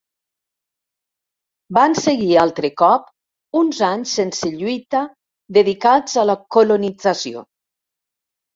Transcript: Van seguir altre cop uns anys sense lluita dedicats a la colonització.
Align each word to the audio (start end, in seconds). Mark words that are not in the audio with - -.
Van 1.77 1.95
seguir 1.99 2.39
altre 2.45 2.71
cop 2.83 3.61
uns 3.61 3.83
anys 3.89 4.15
sense 4.21 4.51
lluita 4.55 5.05
dedicats 5.61 6.19
a 6.25 6.27
la 6.33 6.39
colonització. 6.59 7.49